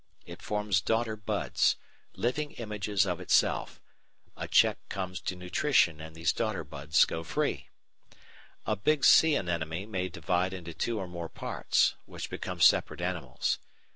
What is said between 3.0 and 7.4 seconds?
of itself; a check comes to nutrition and these daughter buds go